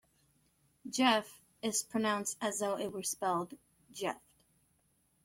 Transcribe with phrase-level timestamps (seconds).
[0.89, 3.53] "Geff" is pronounced as though it were spelled
[3.91, 4.19] "Jeff".